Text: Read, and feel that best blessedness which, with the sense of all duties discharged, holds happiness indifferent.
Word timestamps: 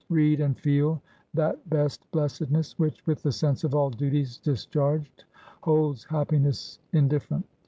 Read, 0.09 0.39
and 0.39 0.57
feel 0.57 0.99
that 1.31 1.69
best 1.69 2.01
blessedness 2.09 2.73
which, 2.79 3.05
with 3.05 3.21
the 3.21 3.31
sense 3.31 3.63
of 3.63 3.75
all 3.75 3.91
duties 3.91 4.39
discharged, 4.39 5.25
holds 5.61 6.05
happiness 6.05 6.79
indifferent. 6.91 7.45